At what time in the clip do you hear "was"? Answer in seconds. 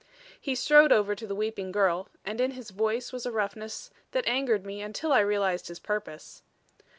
3.13-3.27